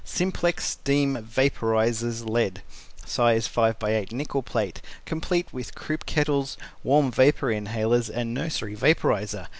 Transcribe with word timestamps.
SIMPLEX 0.03 0.65
STEAM 0.65 1.19
VAPORIZERS 1.21 2.25
LEAD 2.25 2.63
Size 3.05 3.47
5x8 3.47 4.11
Nickel 4.11 4.41
Plate 4.41 4.81
Complete 5.05 5.45
Croup 5.75 6.07
Kettles, 6.07 6.57
Warm 6.83 7.11
Vapor 7.11 7.49
Inhalers 7.51 8.09
and 8.09 8.33
Nursery 8.33 8.75
Vaporizer. 8.75 9.47